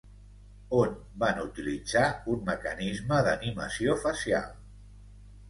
On 0.77 0.95
van 1.23 1.41
utilitzar 1.43 2.07
un 2.37 2.41
mecanisme 2.49 3.21
d'animació 3.29 3.97
facial? 4.09 4.51